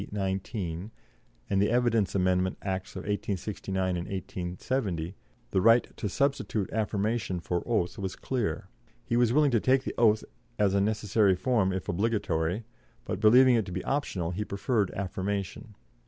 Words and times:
19, 0.11 0.89
and 1.47 1.61
the 1.61 1.69
Evidence 1.69 2.15
Amendment 2.15 2.57
Acts 2.63 2.95
1869 2.95 3.89
and 3.89 4.07
1870, 4.07 5.13
the 5.51 5.61
right 5.61 5.95
to 5.95 6.09
substitute 6.09 6.71
affirmation 6.73 7.39
for 7.39 7.61
oath 7.67 7.99
was 7.99 8.15
clear; 8.15 8.67
he 9.05 9.15
was 9.15 9.31
willing 9.31 9.51
to 9.51 9.59
take 9.59 9.83
the 9.83 9.93
oath 9.99 10.23
as 10.57 10.73
a 10.73 10.81
necessary 10.81 11.35
form 11.35 11.71
if 11.71 11.87
obligatory, 11.87 12.63
but, 13.05 13.19
believing 13.19 13.53
it 13.53 13.65
to 13.67 13.71
be 13.71 13.83
optional, 13.85 14.31
he 14.31 14.43
preferred 14.43 14.89
affirmation. 14.95 15.75